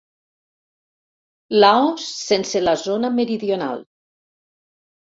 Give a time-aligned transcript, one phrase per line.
[1.63, 3.89] Laos sense la zona meridional.